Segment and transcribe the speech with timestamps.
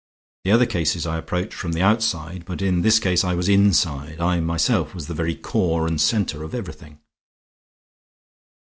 [0.45, 4.19] The other cases I approached from the outside, but in this case I was inside.
[4.19, 6.97] I myself was the very core and center of everything."